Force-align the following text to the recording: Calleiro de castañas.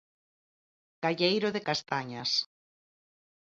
Calleiro 1.03 1.49
de 1.55 1.61
castañas. 1.67 2.31